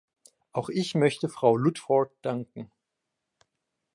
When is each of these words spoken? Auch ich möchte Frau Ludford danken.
Auch 0.51 0.69
ich 0.69 0.95
möchte 0.95 1.29
Frau 1.29 1.55
Ludford 1.55 2.11
danken. 2.23 2.71